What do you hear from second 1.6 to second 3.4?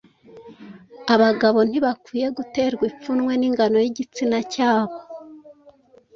ntibakwiye guterwa ipfunwe